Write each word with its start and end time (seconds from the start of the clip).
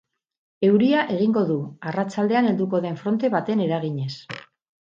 Euria 0.69 1.03
egingo 1.15 1.43
du, 1.51 1.59
arratsaldean 1.91 2.49
helduko 2.53 2.81
den 2.89 2.99
fronte 3.05 3.33
baten 3.37 3.65
eraginez. 3.69 4.13